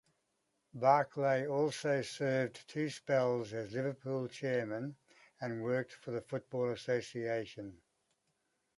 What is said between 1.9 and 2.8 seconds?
served